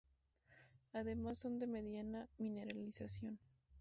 Además 0.93 1.37
son 1.37 1.59
de 1.59 1.67
mediana 1.67 2.27
mineralización. 2.39 3.37